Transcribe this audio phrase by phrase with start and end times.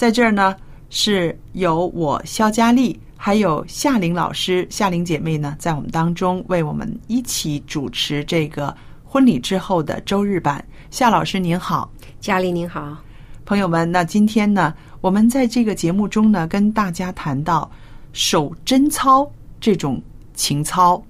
[0.00, 0.56] 在这儿呢
[0.88, 10.64] 是由我肖佳丽，还有夏玲老师、夏玲姐妹呢，在我们当中为我们一起主持这个婚礼之后的周日版。
[10.90, 12.96] 夏老师您好，佳丽您好，
[13.44, 17.70] 朋友们，那今天呢，我们在这个节目中呢，跟大家谈到
[18.14, 21.04] 守贞操这种情操。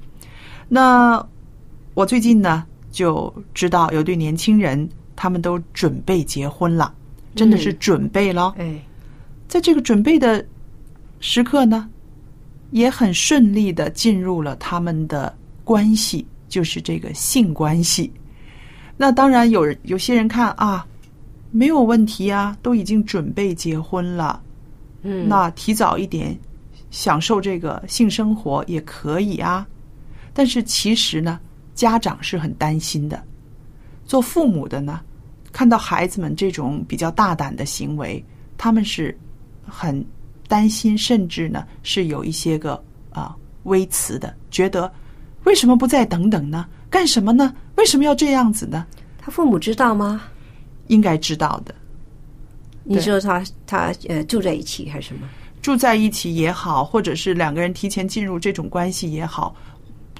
[0.69, 1.25] 那
[1.95, 6.93] 我最近呢就知道有对年轻人，他们都准备结婚了，
[7.35, 8.55] 真的是嗯准备了。
[8.59, 8.81] 哎，
[9.49, 10.45] 在这个准备的
[11.21, 11.89] 时刻呢，
[12.71, 18.13] 也很顺利的进入了他们的关系，就是这个性关系。
[18.97, 20.87] 那当然有有些人看啊，
[21.51, 24.43] 没有问题啊，都已经准备结婚了，
[25.03, 26.39] 嗯，那提早一点
[26.91, 29.67] 享受这个性生活也可以啊。
[30.33, 31.41] 但是其实呢，
[31.75, 33.23] 家长是很担心的，
[34.05, 35.01] 做父母的呢，
[35.53, 38.25] 看到孩子们这种比较大胆的行为，
[38.57, 39.17] 他们是
[39.67, 40.05] 很
[40.49, 43.35] 担心，甚至呢是有一些个啊
[43.65, 44.91] 微词的，觉得
[45.45, 46.67] 为什么不再等等呢？
[46.89, 47.55] 干什么呢？
[47.77, 48.87] 为什么要这样子呢？
[49.19, 50.23] 他父母知道吗？
[50.89, 51.75] 应该知道的。
[52.83, 55.29] 你说他他呃住在一起还是什么？
[55.63, 59.55] 住在一起也好，或者是两个人提前进入这种关系也好，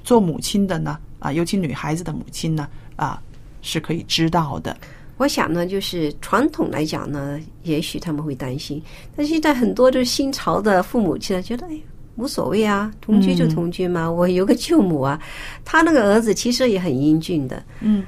[0.03, 3.21] 做母亲的呢，啊，尤其女孩子的母亲呢，啊，
[3.61, 4.77] 是可以知道的。
[5.21, 8.81] 我想呢，就是传统来讲呢，也许他们会担心，
[9.15, 11.79] 但现在很多就是新潮的父母现在觉得，哎，
[12.15, 14.09] 无所谓啊，同居就同居嘛。
[14.09, 15.21] 我有个舅母啊，
[15.63, 18.03] 他那个儿子其实也很英俊的，嗯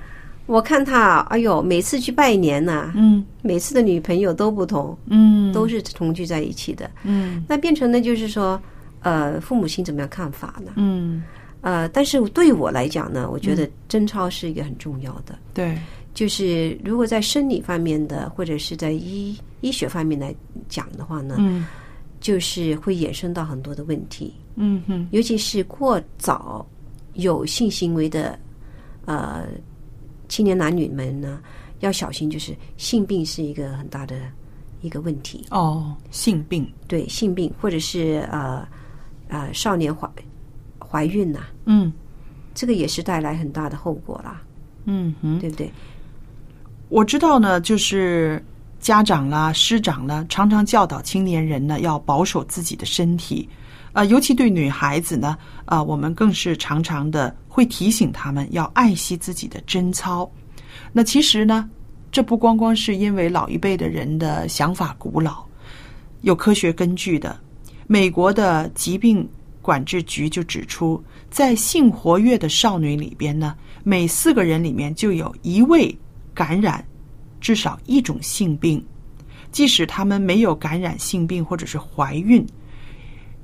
[0.47, 6.89] 我看他，哎呦，每次去拜年呐、嗯每次的女朋友都不同，嗯都是同居在一起的。
[7.03, 8.59] 嗯那变成呢，就是说，
[9.03, 10.71] 呃，父母亲怎么样看法呢？
[10.77, 11.21] 嗯，
[11.61, 15.37] 呃，但是对我来讲呢，我觉得贞操是一个很重要的。
[15.53, 15.77] 对，
[16.13, 20.33] 就是如果在生理方面的，或者是在医医学方面来
[20.69, 21.65] 讲的话呢，嗯。
[22.21, 25.05] 就是会衍生到很多的问题，嗯哼。
[25.11, 26.65] 尤其是过早
[27.15, 28.39] 有性行为的
[29.03, 29.45] 呃
[30.29, 31.41] 青年男女们呢，
[31.81, 34.15] 要小心，就是性病是一个很大的
[34.79, 35.45] 一个问题。
[35.49, 38.65] 哦，性病，对性病，或者是呃
[39.27, 40.09] 呃少年怀
[40.79, 41.91] 怀孕呐、嗯。
[42.53, 44.41] 这个也是带来很大的后果啦，
[44.85, 45.69] 嗯哼，对不对？
[46.93, 48.39] 我知道呢，就是
[48.79, 53.49] 家长啦、师长啦，常常教导青年人呢要保守自己的身体，
[53.93, 60.31] 啊，尤其对女孩子呢，啊，我们更是常常的会提醒他们要爱惜自己的贞操。
[60.91, 61.67] 那其实呢，
[62.11, 65.43] 这不光光是因为老一辈的人的想法古老，
[66.21, 67.35] 有科学根据的。
[67.87, 69.27] 美国的疾病
[69.63, 75.97] 管制局就指出，在性活跃的少女里边呢，每四个人里面就有一位
[76.33, 76.83] 感染
[77.39, 78.83] 至少一种性病，
[79.51, 82.45] 即使他们没有感染性病或者是怀孕，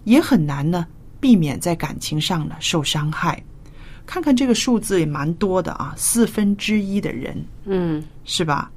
[0.06, 0.86] 也很难呢
[1.20, 3.42] 避免在感情上呢受伤害。
[4.06, 8.72] 看看这个数字也蛮多的啊，四分之一的人嗯，是吧？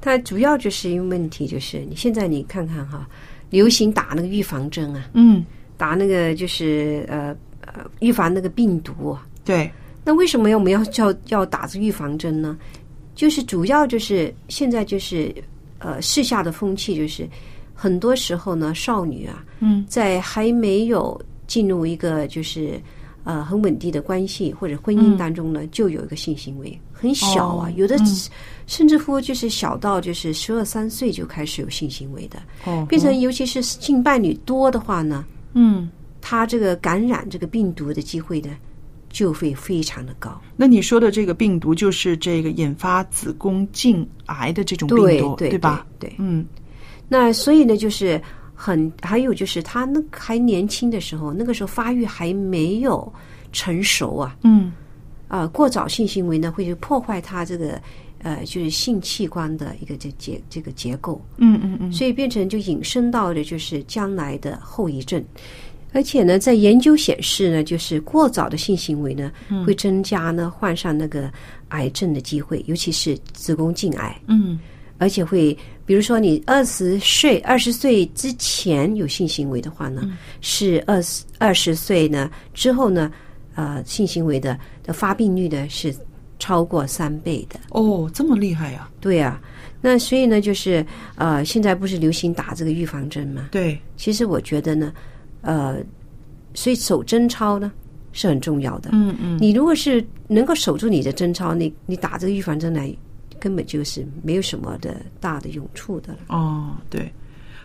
[0.00, 3.08] 它主要就是因为问题就是你现在你看看哈，
[3.50, 5.44] 流行打那个预防针啊，嗯，
[5.76, 9.24] 打那个就是呃呃预防那个病毒啊。
[9.44, 9.70] 对，
[10.04, 12.58] 那为什么我们要叫要打这预防针呢？
[13.14, 15.34] 就是主要就是现在就是
[15.78, 17.28] 呃，时下的风气就是
[17.74, 22.80] 很多时候呢，少女啊，嗯，在还没有进入一个就是
[23.24, 28.06] 呃很稳定的关系或者婚姻当中呢，就有一个性行为，很小啊，哦有的嗯。
[28.68, 38.50] 甚至乎就是小到就是十二三岁就开始有性行为的，哦，变成尤其是性伴侣多的话呢，嗯，他这个感染这个病毒的机会呢，
[39.12, 40.40] 就会非常的高。
[40.56, 45.86] 那你说的这个病毒就是这个引发子宫颈癌的这种病毒，对对吧？
[46.00, 46.44] 对对嗯
[47.08, 48.20] 那所以呢，就是
[48.54, 53.12] 很还有就是他那还年轻的时候，那个时候发育还没有
[53.52, 54.72] 成熟啊，嗯
[55.28, 57.80] 啊、过早性行为呢会去破坏他这个
[58.22, 65.22] 呃就是性器官的一个这结这个结构，嗯嗯嗯，所以变成就引申到的就是将来的后遗症。
[65.92, 69.30] 而且呢，在研究显示呢，就是过早的性行为呢，
[69.66, 71.30] 会增加呢患上那个
[71.68, 74.20] 癌症的机会，尤其是子宫颈癌。
[74.26, 74.58] 嗯
[74.98, 83.10] 而且会，比如说你二十岁、二十岁之前有性行为的话呢，是二十二十岁呢之后呢，
[83.56, 85.92] 呃，性行为的的发病率呢是
[86.38, 87.58] 超过三倍的。
[87.70, 89.40] 哦，这么厉害呀、对啊，
[89.80, 90.86] 那所以呢，就是
[91.16, 93.48] 呃，现在不是流行打这个预防针吗？
[93.50, 94.92] 对，其实我觉得呢，
[95.42, 95.76] 呃，
[96.54, 97.70] 所以守贞操呢
[98.12, 98.90] 是很重要的。
[98.92, 102.92] 嗯嗯，你如果是能够守住你的贞操，你你打这个预防针来，
[103.38, 106.18] 根本就是没有什么的大的用处的了。
[106.28, 107.12] 哦，对，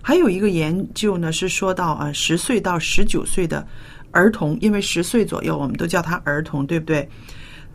[0.01, 3.65] 还有一个研究呢是说到啊，十岁到十九岁的
[4.11, 7.07] 儿童，因为十岁左右我们都叫他儿童，对不对？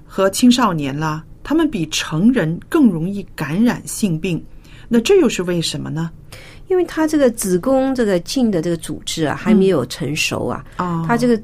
[0.05, 4.43] 和青少年啦，他们比成人更容易感染性病。
[4.89, 6.11] 那这又是为什么呢？
[6.73, 11.39] 因为它这个子宫这个进的这个组织啊还没有成熟啊，嗯，它这个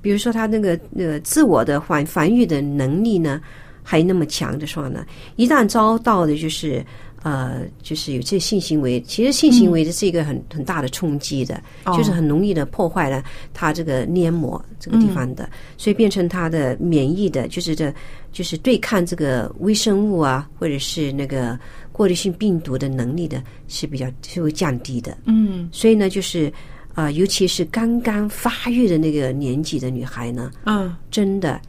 [0.00, 3.40] 比如说它那个那个自我的繁繁育的能力呢
[3.84, 5.06] 还那么强的时候呢，
[5.36, 6.84] 一旦遭到的就是
[7.22, 11.96] 呃就是有这性行为，其实性行为这是一个很、很大的冲击的，哦。
[11.96, 13.22] 就是很容易的破坏了
[13.54, 17.92] 他这个黏膜这个地方的，所以变成他的免疫的，就是这
[18.32, 21.58] 就是对抗这个微生物啊或者是那个
[21.92, 25.16] 过滤性病毒的能力的是比较是会降低的。
[25.26, 25.68] 嗯。
[25.70, 26.52] 所以呢，就是
[26.94, 30.94] 啊、呃尤其是刚刚发育的那个年纪的女孩呢，嗯。
[31.10, 31.60] 真的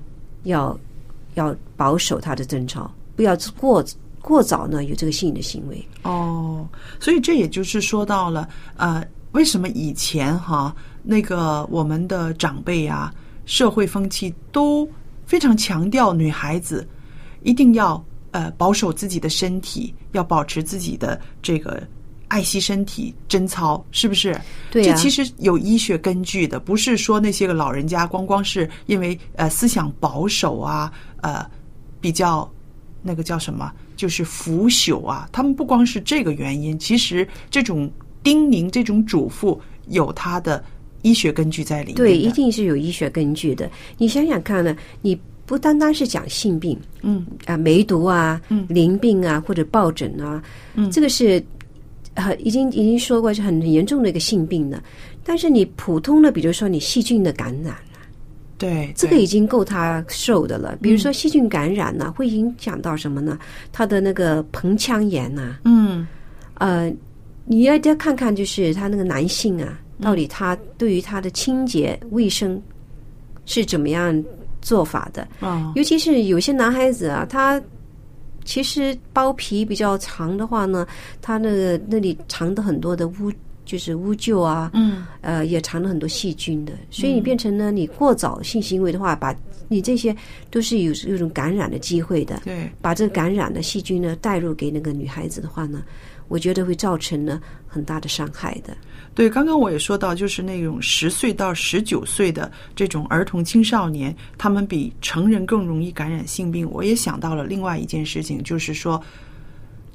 [0.43, 0.77] 要
[1.35, 3.83] 要保守她的贞操，不要过
[4.23, 5.87] 过早呢有这个性的行为。
[6.01, 6.67] 哦，
[6.99, 13.13] 所以这也就是说到了呃，为什么以前哈那个我们的长辈啊，
[13.45, 14.89] 社会风气都
[15.27, 16.87] 非常强调女孩子
[17.43, 21.83] 一定要呃保守自己的身体，要保持自己的这个。
[22.29, 24.35] 爱惜身体，贞操，是不是？
[24.71, 30.91] 对啊这其实有医学根据的，不是说那些个老人家光光是因为呃思想保守啊，
[31.21, 31.45] 呃
[32.01, 32.51] 比较
[33.03, 35.27] 那个叫什么，就是腐朽啊。
[35.31, 37.89] 他们不光是这个原因，其实这种
[38.21, 39.57] 叮咛、这种嘱咐
[39.87, 40.63] 有它的
[41.01, 41.95] 医学根据在里面。
[41.95, 43.69] 对，一定是有医学根据的。
[43.97, 50.41] 你想想看呢，你不单单是讲性病，嗯啊，梅毒啊，嗯淋病啊，或者疱疹啊，
[50.75, 51.43] 嗯这个是
[52.13, 54.81] 呃已经已经说过是很严重的一个性病了。
[55.23, 57.75] 但是你普通的，比如说你细菌的感染。
[58.57, 60.77] 对，这个已经够他受的了。
[60.81, 63.37] 比如说细菌感染呢、会影响到什么呢？
[63.71, 66.07] 他的那个盆腔炎呐、嗯
[66.55, 66.93] 呃，
[67.45, 72.61] 你要要看看，就是他那个男性啊，到底他对于他的清洁卫生
[73.45, 74.23] 是怎么样
[74.61, 75.27] 做法的？
[75.41, 77.61] 啊尤其是有些男孩子啊，他
[78.45, 80.87] 其实包皮比较长的话呢，
[81.21, 83.31] 他那个那里藏的很多的污，
[83.73, 89.35] 就是污垢啊，嗯呃，也藏了很多细菌的，所以你变成呢，你过早性行为的话，把
[89.67, 90.15] 你这些
[90.51, 95.81] 都是有有一种感染的机会的，对把这个感染的细菌呢带入给那个女孩子的话呢，
[96.27, 98.77] 我觉得会造成呢很大的伤害的。
[99.15, 106.69] 对，刚刚我也说到，就是那种十岁到十九岁的这种儿童青少年，他们比成人更容易感染性病。
[106.71, 109.01] 我也想到了另外一件事情，就是说，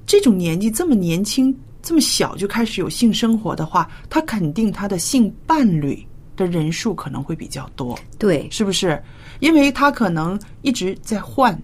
[0.09, 6.03] 这种年纪这么年轻、这么小就开始有性生活的话，他肯定他的性伴侣
[6.35, 9.00] 的人数可能会比较多，对，是不是？
[9.41, 11.57] 因为他可能一直在换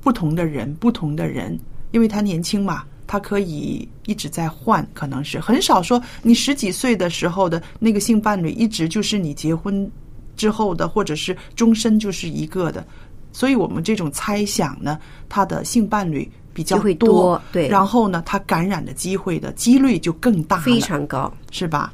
[0.00, 1.58] 不同的人，不同的人，
[1.90, 9.90] 因为他年轻嘛，他可以一直在换，可能是很少说你十几岁的时候的那个性伴侣一直就是你结婚
[10.36, 12.86] 之后的，或者是终身就是一个的。
[13.32, 21.32] 所以我们这种猜想呢，他的性伴侣比较多对然后呢，他感染的机会的几率就更大了，非常高。
[21.50, 21.92] 是吧？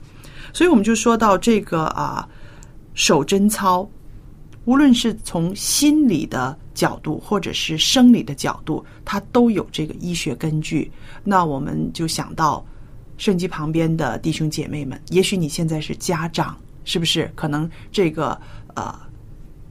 [0.53, 2.29] 所以我们就说到这个啊，
[2.95, 3.89] 手贞操。
[4.65, 10.93] 无论是从心理的角度，或者是生理的角度，它都有这个医学根据。
[11.25, 12.63] 那我们就想到，
[13.17, 17.31] 圣机旁边的弟兄姐妹们，也许你现在是家长，是不是？
[17.35, 18.39] 可能这个
[18.75, 18.95] 呃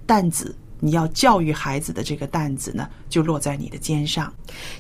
[0.08, 4.32] 担子，你要教育孩子的这个担子呢，就落在你的肩上。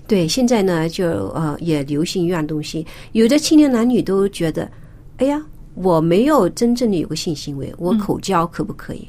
[0.08, 4.70] 对，现在呢，就呃也流行一样东西，有的青年男女都觉得，
[5.18, 9.08] 哎呀，我没有真正的有个性行为，我口交可不可以？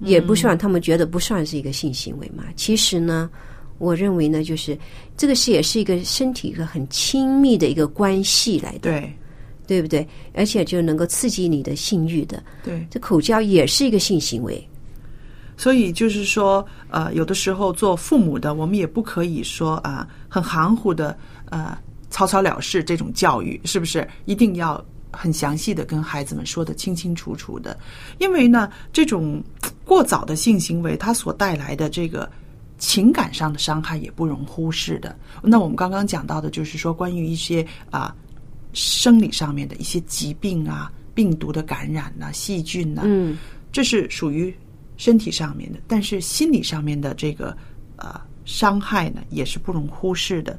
[0.00, 2.44] 也不算，他们觉得不算是一个性行为嘛。
[2.54, 3.30] 其实呢，
[3.78, 4.78] 我认为呢，就是
[5.16, 9.12] 这个是也是一个身体一个很亲密的一个关系来的，对
[9.66, 10.06] 对不对？
[10.34, 12.42] 而且就能够刺激你的性欲的。
[12.62, 14.62] 对，这口交也是一个性行为。
[15.56, 21.16] 所以就是说，呃，有的时候做父母的，我们也不可以说啊、很含糊的，
[21.50, 21.76] 呃，
[22.10, 24.06] 草草了事这种教育，是不是？
[24.26, 27.78] 一定要很详细的跟孩子们说的清清楚楚的，
[28.18, 29.42] 因为呢，这种
[29.84, 32.30] 过早的性行为，它所带来的这个
[32.76, 35.16] 情感上的伤害也不容忽视的。
[35.42, 38.14] 那我们刚刚讲到的，就是说关于一些啊、
[38.74, 43.38] 生理上面的一些疾病啊、病毒的感染呐、细菌呐、嗯，
[43.72, 44.54] 这是属于
[44.96, 47.56] 身体上面的，但是心理上面的这个
[47.96, 50.58] 呃伤害呢，也是不容忽视的。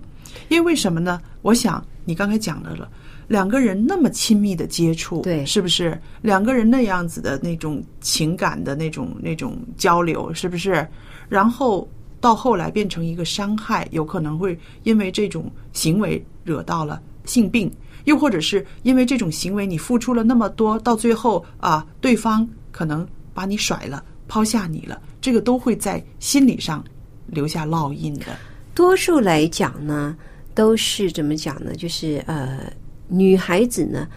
[0.50, 1.22] 因为为什么呢？
[1.42, 2.90] 我想你刚才讲的了，
[3.28, 6.00] 两个人那么亲密的接触，对是不是？
[6.22, 10.88] 两个人那样子的那种情感的那种那种交流，是不是？
[11.28, 11.90] 然后
[12.20, 17.72] 到后来变成一个伤害，有可能会因为这种行为惹到了性病，
[18.04, 26.84] 又或者是因为这种行为你付出了那么多，到最后啊，对方可能把你甩了，抛下你了，这个都会在心理上
[27.28, 28.26] 留下烙印的。
[28.74, 30.16] 多数来讲呢，
[30.54, 31.76] 都是怎么讲呢？
[31.76, 32.72] 就是呃，
[33.08, 34.08] 女孩子呢，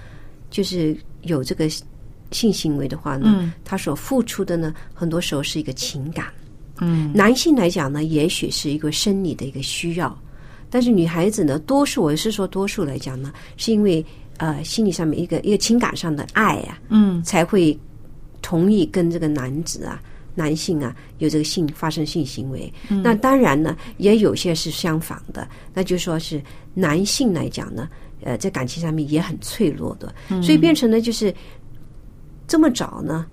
[0.50, 1.68] 就是有这个
[2.30, 6.26] 性行为的话呢，嗯她所付出的呢，很多时候是一个情感。
[6.82, 10.16] 嗯男性来讲呢，也许是一个生理的一个需要，
[10.70, 14.04] 但是女孩子呢，多数我是说多数来讲呢，是因为
[14.38, 17.78] 呃心理上面一个一个情感上的爱啊，嗯才会
[18.42, 20.02] 同意跟这个男子啊、
[20.34, 22.72] 男性啊有这个性发生性行为。
[23.02, 26.42] 那当然呢，也有些是相反的，那就说是
[26.74, 27.88] 男性来讲呢，
[28.22, 31.34] 呃，在感情上面也很脆弱的，所以变成呢就是
[32.46, 33.26] 这么早呢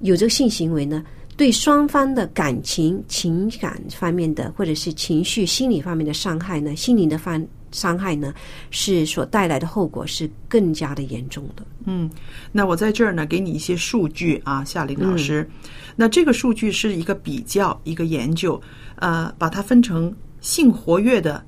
[0.00, 1.04] 有这个性行为呢。
[1.36, 8.32] 对双方的感情、情感方面的，或者是情绪、心理方面的伤害呢，心灵的方伤害呢，
[8.70, 11.66] 是所带来的后果是更加的严重的。
[11.86, 12.10] 嗯，
[12.52, 15.48] 那我在这儿呢，给你一些数据啊，夏玲老师。
[15.96, 18.60] 那这个数据是一个比较，一个研究，
[18.96, 21.44] 呃，把它分成性活跃的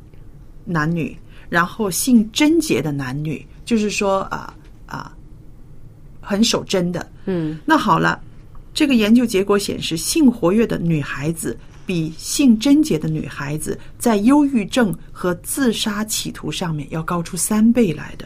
[0.64, 1.16] 男女，
[1.48, 4.52] 然后性贞洁的男女，就是说啊
[4.86, 5.16] 啊、
[6.20, 7.10] 很守贞的。
[7.26, 8.20] 嗯，那好了，
[8.74, 11.56] 这个研究结果显示，性活跃的女孩子
[11.90, 18.24] 比性贞洁的女孩子在忧郁症和自杀企图上面要高出三倍来的。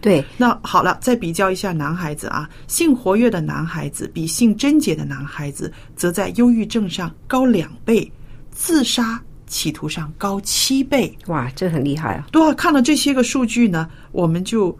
[0.00, 8.08] 对，那好了，再比较一下男孩子啊，性活跃的男孩子比性贞洁的男孩子，则在忧郁症上高两倍，
[8.52, 11.12] 自杀企图上高七倍。
[11.26, 12.28] 哇，这很厉害啊！
[12.30, 14.78] 对啊，看了这些个数据呢，我们就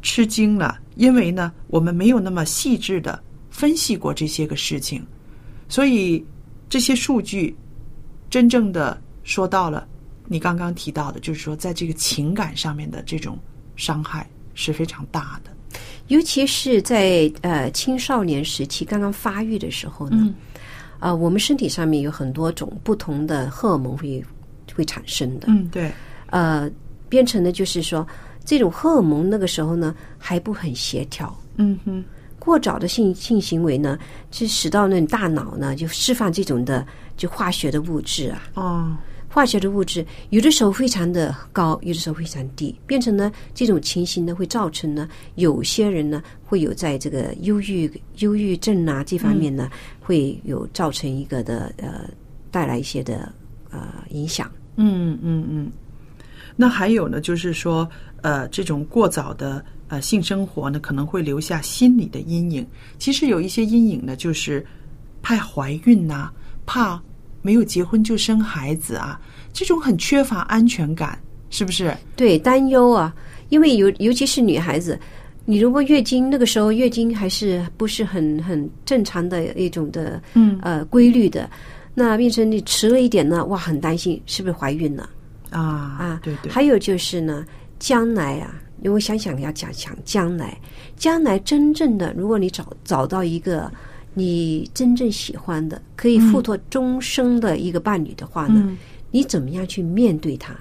[0.00, 5.06] 吃惊了，因为呢，我们没有那么细致的分析过这些个事情，
[5.68, 6.24] 所以
[6.68, 7.56] 这些数据
[8.30, 9.86] 真正的说到了
[10.26, 13.38] 你刚刚提到的，就是说在这个情感上面的这种
[13.76, 15.50] 伤害是非常大的。
[16.08, 20.34] 尤其是在呃青少年时期刚刚发育的时候呢，嗯。
[21.00, 24.20] 呃，我们身体上面有很多种不同的荷尔蒙会
[24.74, 25.92] 会产生的，嗯，对，
[26.26, 26.68] 呃，
[27.08, 28.04] 变成的就是说，
[28.44, 32.04] 这种荷尔蒙那个时候呢还不很协调，嗯哼，
[32.38, 33.98] 过早的性性行为呢，
[34.30, 38.96] 就使到那大脑呢就释放这种的就化学的物质啊，哦，
[39.28, 49.68] 化学的物质有的时候非常的高，有的时候非常低，变成呢这种情形呢会造成呢有些人呢会有在这个忧郁忧郁症啊这方面呢、
[50.00, 52.08] 会有造成一个的呃
[52.50, 53.30] 带来一些的
[53.70, 54.50] 呃影响。
[54.76, 55.70] 嗯嗯嗯。
[56.56, 57.88] 那还有呢，就是说，
[58.22, 62.66] 呃，这种过早的呃性生活呢，可能会留下心理的阴影。
[62.98, 64.64] 其实有一些阴影呢，就是
[65.22, 66.30] 怕怀孕呐、
[66.64, 67.00] 怕
[67.42, 69.20] 没有结婚就生孩子啊，
[69.52, 71.18] 这种很缺乏安全感，
[71.50, 71.96] 是不是？
[72.16, 73.14] 对，担忧啊，
[73.48, 74.98] 因为尤尤其是女孩子，
[75.44, 81.48] 你如果月经那个时候月经还是不是很很正常的一种的嗯呃规律的，
[81.94, 85.08] 那变成你迟了一点呢，哇，很担心是不是怀孕了。
[85.50, 85.60] 啊
[85.98, 87.46] 啊，对对，还有就是呢，
[87.78, 88.54] 将来啊，
[88.84, 90.58] 我想想要讲讲将来，
[90.96, 93.70] 将来真正的，如果你找找到一个
[94.14, 98.76] 你真正喜欢的，可以付托终生的一个伴侣的话呢，
[99.10, 100.54] 你怎么样去面对他？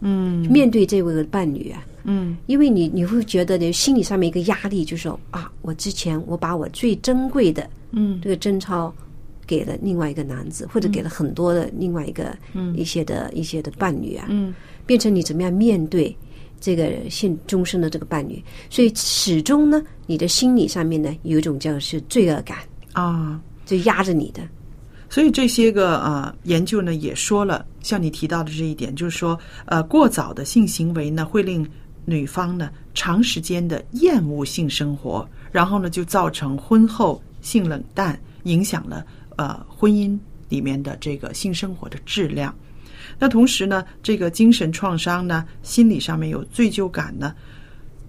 [0.00, 0.46] 嗯。
[0.50, 1.84] 面对这位伴侣啊？
[2.04, 2.36] 嗯。
[2.46, 8.20] 因为你你会觉得你心理上面一个压力，就是说啊，我之前我把我最珍贵的嗯。
[8.22, 8.94] 这个贞操
[9.46, 12.36] 给了另外一个男子，或者给了很多的另外一个
[12.74, 14.54] 一些的一些的伴侣啊，嗯。
[14.84, 16.14] 变成你怎么样面对
[16.66, 22.58] 这个现终身的这个伴侣，所以始终呢，你的心理上面呢有一种叫是罪恶感，
[22.92, 23.40] 啊。
[23.64, 24.42] 就压着你的。
[25.08, 31.68] 所以这些个呃研究呢也说了，像你提到的这一点，就是说呃过早的性行为呢会令
[32.04, 39.04] 女方呢长时间的厌恶性生活，然后呢就造成婚后性冷淡，影响了
[39.36, 40.16] 呃婚姻
[40.48, 42.54] 里面的这个性生活的质量。
[43.18, 47.34] 那同时呢，这个精神创伤呢，心理上面有罪疚感呢，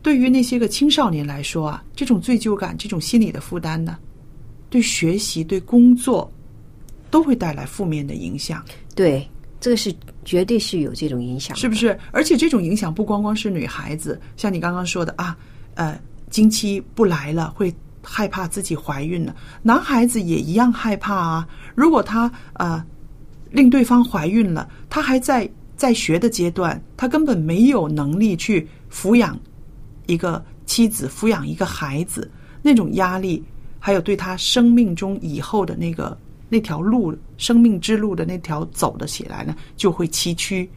[0.02, 3.98] 对于那些个青少年来说啊，这种罪疚感、这种心理的负担呢，
[4.70, 6.32] 对学习、对工作
[7.10, 8.64] 都会带来负面的影响，
[8.96, 9.26] 对，
[9.60, 9.94] 这个是
[10.26, 11.98] 绝对是有这种影响，是不是？
[12.12, 15.38] 而且这种影响不光光是女孩子，像你刚刚说的啊，
[15.76, 15.98] 呃，
[16.30, 17.74] 经期不来了会
[18.04, 19.34] 害怕自己怀孕了，
[19.64, 21.48] 男孩子也一样害怕啊。
[21.76, 22.84] 如果他呃
[23.52, 29.40] 令对方怀孕了，他还在在学的阶段，他根本没有能力去抚养
[30.06, 32.30] 一个妻子、抚养一个孩子，
[32.62, 33.44] 那种压力，
[33.80, 36.18] 还有对他生命中以后的那个
[36.50, 40.68] 那条路、生命之路的那条走的起来呢，就会崎岖。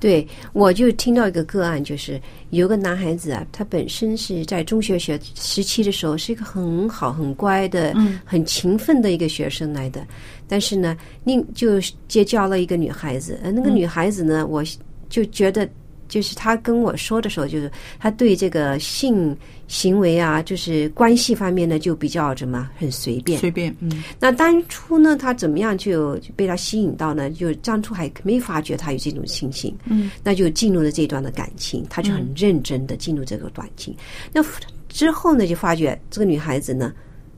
[0.00, 2.20] 对，我就听到一个个案，就是
[2.50, 7.94] 有个男孩子啊，他本身是在中学学时期的时候是一个很好、很乖的、
[8.24, 10.06] 很勤奋的一个学生来的，
[10.46, 14.62] 但是呢，另就结交了一个女孩子，呃，那个女孩子呢，我
[15.08, 15.68] 就觉得。
[16.08, 19.36] 就是他跟我说的时候，就是他对这个性
[19.66, 23.38] 行为啊，就是关系方面呢，就比较怎么很随便。
[23.38, 27.30] 随便，嗯那当初呢，他怎么样就就被他吸引到呢？
[27.30, 33.94] 就当初还没发觉他有这种情形，嗯，那就进入了这段的感情，他就很认真的进入这个感情。
[34.32, 34.42] 那
[34.88, 36.92] 之后呢，就发觉这个女孩子呢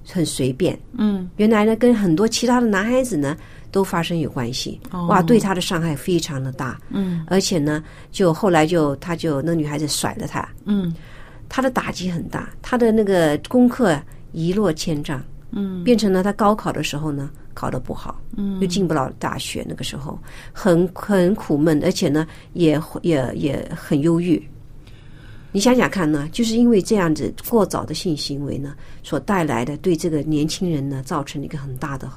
[0.08, 3.36] 很随便，嗯原来呢跟很多其他的男孩子呢
[3.70, 5.06] 都发生有关系，哦。
[5.06, 7.24] 哇，对他的伤害非常的大，嗯。
[7.28, 10.94] 而且呢，就后来就他就那女孩子甩了他，嗯。
[11.48, 14.00] 他的打击很大，他的那个功课
[14.32, 15.82] 一落千丈，嗯。
[15.84, 18.60] 变成了他高考的时候呢考得不好，嗯。
[18.60, 20.18] 又进不了大学，那个时候。
[20.52, 24.42] 很很苦闷，而且呢也也也很忧郁。
[25.52, 32.08] 你想想看呢，就是因为这样子过早的性行为呢，所带来的对这个年轻人呢造成了一个很大的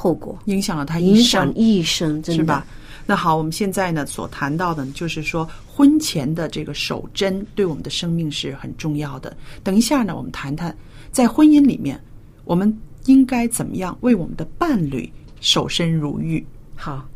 [0.00, 2.66] 后果，影响了他影一生，响一生，真的是吧？？
[3.04, 9.36] 那好，我们现在呢所谈到的，就是说婚前的这个守贞对我们的生命是很重要的。
[9.62, 10.74] 等一下呢，我们谈谈
[11.12, 12.00] 在婚姻里面，
[12.44, 15.10] 我们应该怎么样为我们的伴侣
[15.40, 16.42] 守身如玉。
[16.74, 17.06] 好，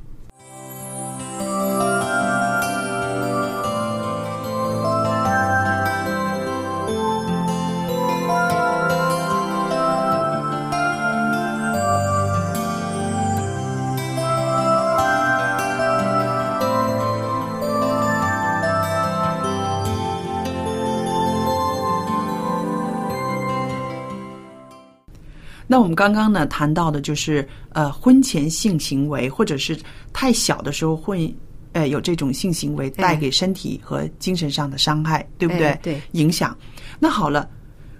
[25.75, 29.77] 那我们刚刚呢谈到的就是呃婚前性行为，或者是
[30.13, 31.35] 太小的时候会
[31.73, 35.67] 呃有这种性行为带给身体和精神上的伤害，对不对？
[35.67, 36.57] 哎对影响。
[37.01, 37.51] 那好了，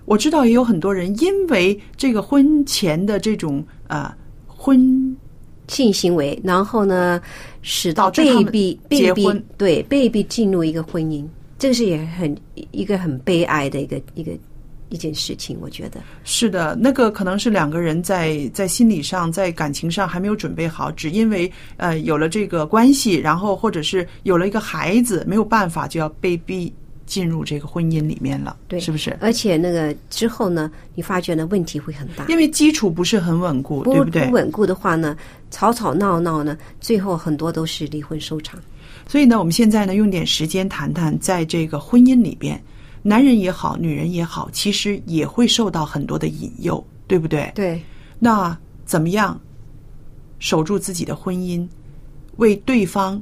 [0.05, 4.09] 我知道也有很多人因为这个婚前的这种呃
[4.47, 5.17] 婚
[5.67, 7.21] 性行为，然后呢，
[7.61, 11.27] 使到被逼被逼结婚对被逼进入一个婚姻，
[11.59, 12.33] 这个是也很
[12.71, 14.31] 一个很悲哀的一个一个
[14.95, 16.01] 一件事情，我觉得。
[16.23, 26.73] 是的，那个可能是两个人在在心理上、在感情上还没有准备好，只因为呃有了这个关系，然后或者是有了一个孩子，没有办法就要被逼
[27.07, 29.15] 进入这个婚姻里面了，对是不是？
[29.21, 32.25] 而且那个之后呢，你发觉呢问题会很大。
[32.29, 34.31] 因为基础不是很稳固，不对不对？
[34.31, 35.17] 稳固的话呢，
[35.51, 38.61] 吵吵闹闹呢，最后很多都是离婚收场。
[39.07, 42.59] 所以呢，我们现在呢用点时间谈谈，在这个婚姻里边，
[43.07, 47.53] 男人也好，女人也好，其实也会受到很多的引诱，对不对？
[47.55, 47.83] 对，
[48.19, 49.39] 那怎么样
[50.39, 51.69] 守住自己的婚姻，
[52.39, 53.21] 为对方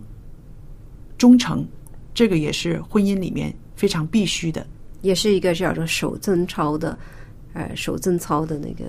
[1.18, 1.66] 忠诚，
[2.14, 4.64] 这个也是婚姻里面非常必须的，
[5.00, 6.96] 也是一个叫做守贞操的，
[7.52, 8.84] 呃，守贞操的那个。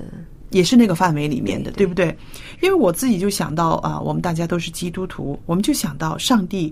[0.52, 2.16] 也是那个范围里面的，对对不对？
[2.62, 6.72] 因为我自己就想到啊，我们大家都是基督徒，我们就想到上帝，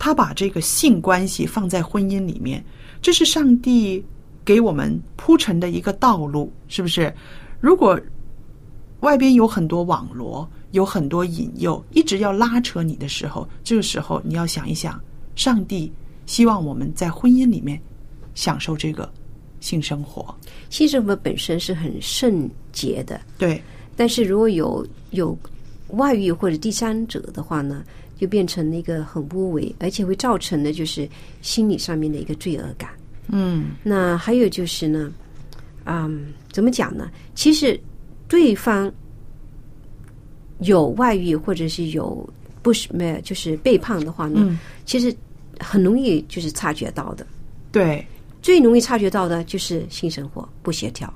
[0.00, 2.64] 他把这个性关系放在婚姻里面，
[3.02, 4.02] 这是上帝
[4.46, 7.14] 给我们铺陈的一个道路，是不是？
[7.60, 8.00] 如果
[9.00, 14.98] 外边有很多网罗，有很多引诱，一直要拉扯你的时候，这个时候你要想一想，
[15.36, 15.92] 上帝
[16.24, 17.78] 希望我们在婚姻里面
[18.34, 19.06] 享受这个
[19.60, 20.34] 性生活。
[20.70, 23.62] 性生活本身是很圣洁的，对，
[23.94, 25.38] 但是如果有有
[25.88, 27.84] 外遇或者第三者的话呢，
[28.20, 31.08] 就变成一个很无为，而且会造成的就是
[31.40, 32.90] 心理上面的一个罪恶感。
[33.28, 35.10] 嗯那还有就是呢，
[35.84, 37.10] 嗯，怎么讲呢？
[37.34, 37.80] 其实
[38.28, 38.92] 对方
[40.58, 42.28] 有外遇或者是有
[42.60, 45.14] 不是没有就是背叛的话呢，嗯，其实
[45.58, 47.26] 很容易就是察觉到的。
[47.72, 48.06] 对，
[48.42, 51.10] 最容易察觉到的就是性生活不协调，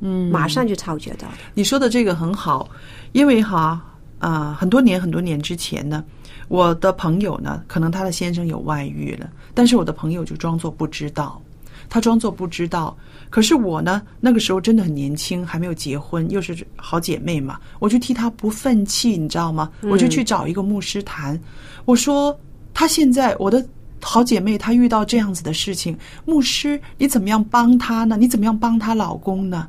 [0.00, 1.38] 嗯，马上就察觉到的。
[1.52, 2.70] 你说的这个很好，
[3.12, 3.84] 因为哈
[4.18, 6.04] 啊、很多年很多年之前呢，
[6.48, 11.40] 我的朋友呢，可能他的先生有外遇了，但是我的朋友就装作不知道，
[11.88, 12.96] 他装作不知道。
[13.30, 19.70] 可是我呢，那个时候真的很年轻，还没有结婚，又是好姐妹嘛，我就替他不愤气，你知道吗？
[19.82, 21.38] 我就去找一个牧师谈，
[21.84, 22.38] 我说
[22.72, 23.64] 他现在我的。
[24.00, 28.16] 好姐妹，她遇到这样子的事情，牧师，你怎么样帮她呢？
[28.16, 29.66] 你怎么样帮她老公呢？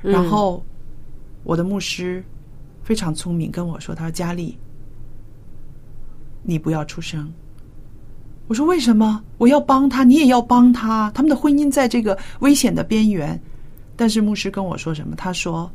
[0.00, 0.64] 然后
[1.44, 2.24] 我的牧师
[2.86, 4.56] 非常聪明，跟我说：“他说佳丽，
[6.44, 7.30] 你不要出声。”
[8.46, 9.20] 我说：“为什么？
[9.38, 11.10] 我要帮他，你也要帮他。
[11.12, 13.38] 他们的婚姻在这个危险的边缘。”
[13.96, 15.16] 但是牧师跟我说什么？
[15.16, 15.68] 他说：“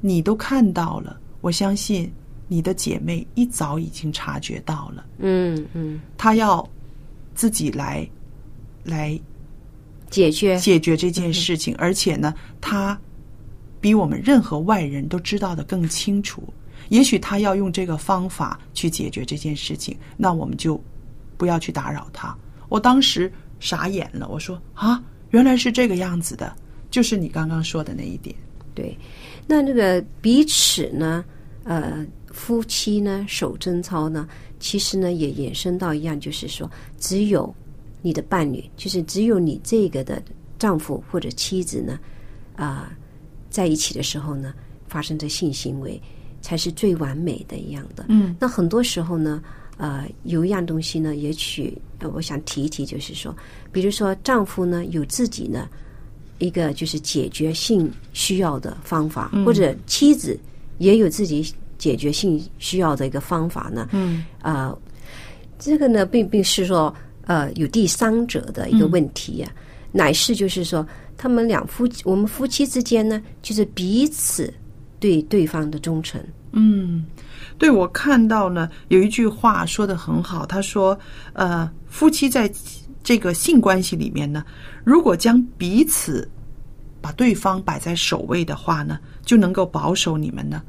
[0.00, 2.08] 你都看到了，我相信
[2.46, 6.64] 你的姐妹一早已经察觉到了，嗯嗯，他要
[7.34, 8.08] 自己来
[8.84, 9.20] 来
[10.08, 12.96] 解决解决这件事情，而且呢，他
[13.80, 16.42] 比我们任何外人都知道的更清楚。
[16.88, 20.80] 也许他要用这个方法去解决这件事情，那我们就
[21.36, 22.36] 不要去打扰他。
[22.68, 26.54] 我当时傻眼了，我说啊，原来是这个样子的，
[26.90, 28.34] 就是你刚刚说的那一点。
[28.74, 28.96] 对。
[29.46, 31.24] 那那个彼此呢，
[31.64, 37.54] 呃，夫妻呢守贞操呢，其实呢也衍生到一样，就是说，只有
[38.02, 40.22] 你的伴侣，就是只有你这个的
[40.58, 41.98] 丈夫或者妻子呢，
[42.56, 42.90] 啊、
[43.50, 44.54] 在一起的时候呢，
[44.88, 46.00] 发生的性行为
[46.40, 48.06] 才是最完美的一样的。
[48.08, 49.42] 嗯，那很多时候呢，
[49.76, 53.36] 呃，有一样东西呢，也许呃，我想提一提，就是说，
[53.72, 55.68] 比如说丈夫呢有自己呢
[56.38, 60.38] 一个就是解决性需要的方法，或者妻子
[60.78, 63.88] 也有自己解决性需要的一个方法呢。
[63.92, 64.74] 嗯啊、
[65.58, 66.94] 这个呢，并并是说
[67.26, 69.52] 呃有第三者的一个问题呀、
[69.92, 70.86] 乃是就是说
[71.20, 74.50] 他们两夫妻我们夫妻之间呢，就是彼此
[74.98, 76.18] 对对方的忠诚。
[76.52, 77.04] 嗯，
[77.58, 80.98] 对我看到呢，有一句话说的很好，他说，
[81.34, 82.50] 呃，夫妻在
[83.04, 84.42] 这个性关系里面呢，
[84.82, 86.26] 如果将彼此
[87.02, 90.62] 把对方摆在首位的话呢，就能够保守你们呢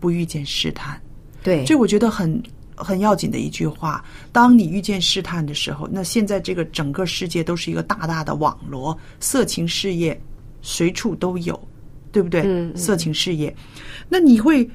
[0.00, 0.98] 不遇见试探。
[1.42, 2.42] 对，这我觉得很
[2.76, 4.04] 很要紧的一句话。
[4.30, 10.20] 当你遇见试探的时候，那现在这个整个世界都是一个大大的网罗，色情事业
[10.62, 11.60] 随处都有，
[12.12, 12.42] 对不对？
[12.42, 13.54] 嗯嗯色情事业，
[14.08, 14.68] 那你会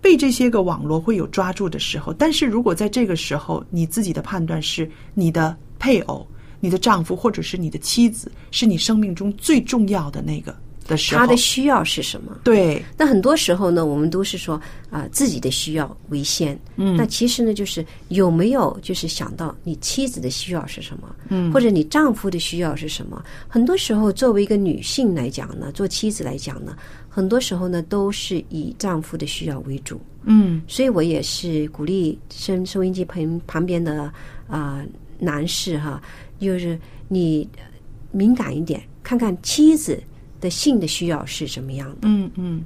[0.00, 2.12] 被这些个网罗会有抓住的时候。
[2.12, 6.26] 但是如果在这个时候，你自己的判断是你的配偶、
[6.58, 10.56] 你的丈夫或者是你的妻子是你生命中最重要的那个
[10.90, 12.36] 的时候，他的需要是什么？
[12.44, 16.58] 对那很多时候呢，我们都是说啊、自己的需要为先。
[16.76, 23.24] 嗯，那其实呢，就是有没有就是想到你妻子的需要是什么，嗯，或者你丈夫的需要是什么？
[23.48, 26.76] 很多时候，作为一个女性来讲呢，做妻子来讲呢，
[27.08, 30.00] 很多时候呢都是以丈夫的需要为主。
[30.24, 34.12] 嗯所以我也是鼓励收收音机旁旁边的
[34.48, 34.84] 啊、
[35.18, 36.02] 男士哈，
[36.38, 37.62] 就是你呃
[38.10, 40.02] 敏感一点，看看妻子
[40.40, 41.98] 的性的需要是什么样的。
[42.02, 42.62] 嗯嗯。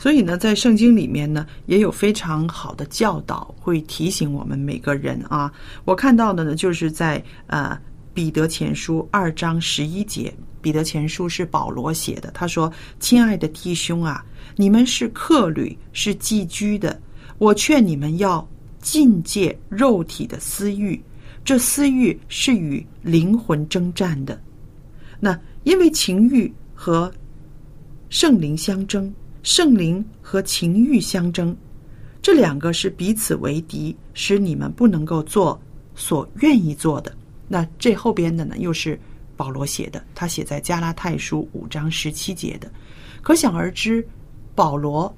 [0.00, 5.52] 所以呢，在圣经里面呢，也有非常好的教导，会提醒我们每个人啊。
[5.84, 7.76] 我看到的呢，就是在呃
[8.14, 10.32] 彼得前书二章十一节，
[10.62, 12.30] 彼得前书是保罗写的。
[12.30, 17.00] 他说：“亲爱的弟兄啊，你们是客旅，是寄居的，
[17.38, 18.48] 我劝你们要
[18.80, 21.00] 禁戒肉体的私欲，
[21.44, 24.40] 这私欲是与灵魂征战的。
[25.20, 27.12] 那因为情欲和
[28.08, 31.56] 圣灵相争，圣灵和情欲相争，
[32.22, 35.60] 这两个是彼此为敌，使你们不能够做
[35.94, 37.12] 所愿意做的。
[37.48, 38.98] 那这后边的呢，又是
[39.36, 42.70] 保罗写的，他写在加拉太书五章十七节的。
[43.22, 44.06] 可想而知，
[44.54, 45.12] 保罗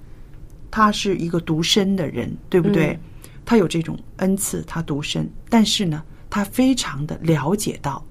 [0.71, 2.99] 他是一个独身的人，对不对？
[3.45, 8.05] 他有这种恩赐，他独身，但是呢，他非常的了解到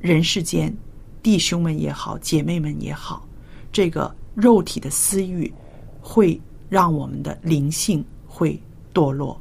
[0.00, 0.74] 人世间
[1.22, 3.28] 弟兄们也好，姐妹们也好，
[3.70, 5.52] 这个肉体的私欲
[6.00, 8.60] 会让我们的灵性会
[8.94, 9.40] 堕落，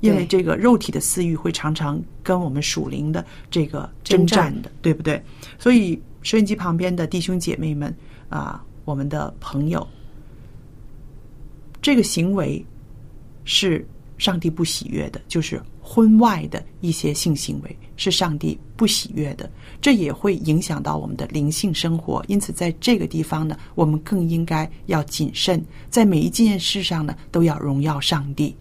[0.00, 5.22] 因为这个肉体的私欲会常常跟我们属灵的这个征战的，对不对？
[5.58, 7.94] 所以收音机旁边的弟兄姐妹们
[8.28, 9.86] 啊，我们的朋友，
[11.80, 12.64] 这个行为
[13.44, 13.86] 是
[14.20, 22.22] 上帝不喜悦的，就是婚外的一些性行为是上帝不喜悦的，这也会影响到我们的灵性生活。
[22.28, 28.54] 因此，在这个地方呢，我们更应该要谨慎，在每一件事上呢，都要荣耀上帝。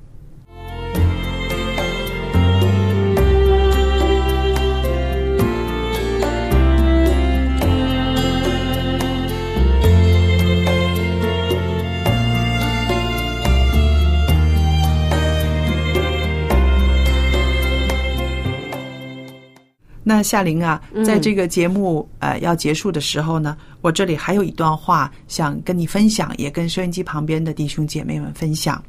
[20.09, 28.83] 那夏玲啊，在这个节目呃要结束的时候呢，我这里还有一段话想跟你分享，也跟收音机旁边的弟兄姐妹们分享。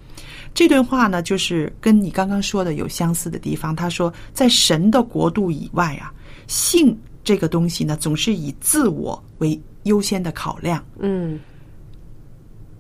[0.55, 3.77] 这段话呢，就是跟你刚刚说的有相似的地方。
[3.77, 6.11] 他说，在神的国度以外啊，
[6.47, 11.39] 性这个东西呢，总是以自我为优先的考量，嗯，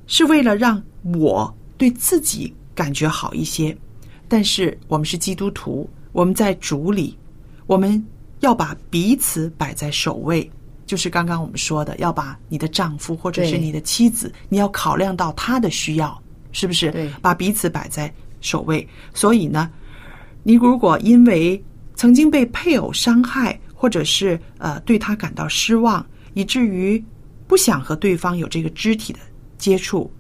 [0.07, 0.83] 是为了让
[1.15, 3.77] 我对自己感觉好一些。
[4.29, 7.15] 但是我们是基督徒，我们在主里，
[7.67, 8.03] 我们
[8.41, 10.51] 要把彼此摆在首位。
[10.87, 16.91] 就是刚刚我们说的，要把你的丈夫或者是你的妻子，你要考量到他的需要，是不是？
[16.91, 18.85] 对把彼此摆在首位。
[19.15, 19.71] 所以呢，
[20.43, 21.63] 你如果因为
[21.95, 27.01] 曾经被配偶伤害，或者是呃对他感到失望，以至于
[27.47, 29.21] 不想和对方有这个肢体的
[29.59, 30.11] 接触，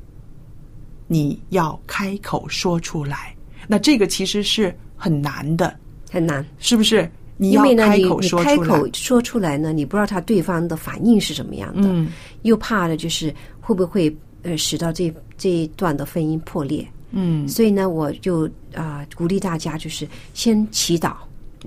[1.08, 3.34] 你要开口说出来。
[3.66, 5.76] 那这个其实是很难的，
[6.12, 6.46] 很难。
[6.60, 7.10] 是不是？
[7.42, 8.44] 你要因为呢，开你你口说出来。
[8.44, 12.08] 开口说出来呢，你不知道他对方的反应是什么样的，嗯
[12.42, 16.86] 又怕的就是会不会呃使到这这一段的婚姻破裂。
[17.12, 21.14] 嗯，所以呢，我就啊、鼓励大家就是先祈祷，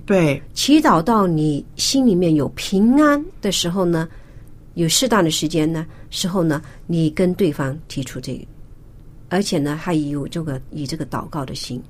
[0.05, 4.07] 对，祈祷到你心里面有平安的时候呢，
[4.75, 8.45] 有适当的时间呢时候呢，你跟对方提出这个，
[9.29, 11.81] 而且呢还有这个以这个祷告的心，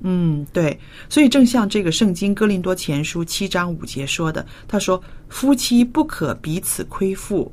[0.00, 0.78] 嗯，对，
[1.08, 7.50] 所以正像这个圣经哥林多前书七章五节说的，他说：“夫妻不可彼此亏负，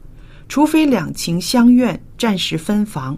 [0.47, 3.17] 除非两情相愿，暂时分房，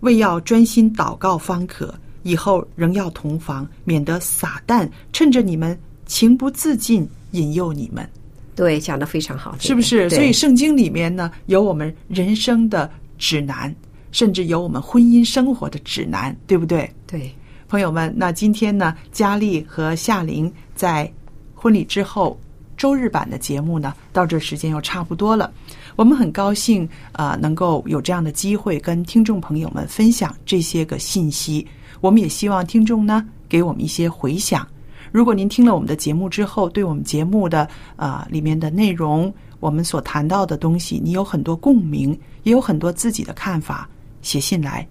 [0.00, 1.94] 为要专心祷告方可。
[2.22, 8.08] 以后仍要同房，免得撒旦趁着你们情不自禁引诱你们。”
[8.54, 10.10] 对，讲的非常好，是不是？
[10.10, 13.72] 所以圣经里面呢，有我们人生的指南，
[14.10, 16.90] 甚至有我们婚姻生活的指南，对不对？
[17.06, 17.32] 对，
[17.68, 21.12] 朋友们，那今天呢，佳丽和夏玲在
[21.54, 22.40] 婚礼之后
[22.78, 25.52] 周日版的节目呢，到这时间又差不多了。
[25.94, 31.66] 我们很高兴啊、能够有这样的机会跟听众朋友们分享这些个信息。
[32.00, 34.66] 我们也希望听众呢给我们一些回响。
[35.12, 43.86] 如果您听了我们的节目之后，对我们节目的啊、里面的内容，我们所谈到的东西，你有很多共鸣，也有很多自己的看法，
[44.22, 44.88] 写信来，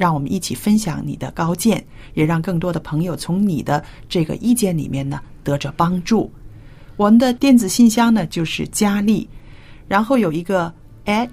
[0.00, 1.84] 让我们一起分享你的高见，
[2.14, 6.32] 也让更多的朋友从你的这个意见里面呢得着帮助。
[6.96, 9.28] 我们的电子信箱呢就是佳丽，
[9.86, 10.72] 然后有一个
[11.04, 11.28] at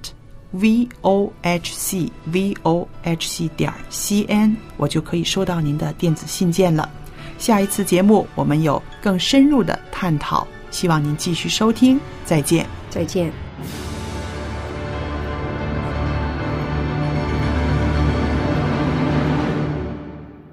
[0.51, 6.89] v o h c v o h c 点 c n，我就可以收到您的电子信件了。
[7.38, 12.65] 下一次节目我们有更深入的探讨，希望您继续收听，再见。
[12.89, 13.32] 再见。